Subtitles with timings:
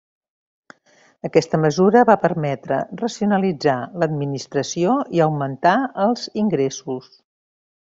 [1.27, 5.77] Aquesta mesura va permetre racionalitzar l'administració i augmentar
[6.09, 7.15] els ingressos.